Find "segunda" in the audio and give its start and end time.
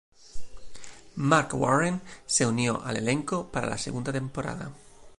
3.77-4.11